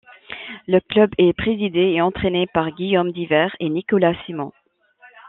Le 0.67 0.79
club 0.79 1.11
est 1.19 1.37
présidé 1.37 1.79
et 1.93 2.01
entrainé 2.01 2.47
par 2.47 2.71
Guillaume 2.71 3.11
Dhivert 3.11 3.55
et 3.59 3.69
Nicolas 3.69 4.15
Simon. 4.25 4.51